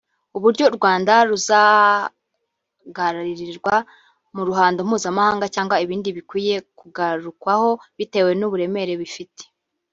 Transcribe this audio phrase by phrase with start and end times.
[0.37, 3.75] uburyo u Rwanda ruzahagararirwa
[4.35, 9.43] mu ruhando mpuzamahanga cyangwa ibindi bikwiye kugarukwaho bitewe n’uburemere bifite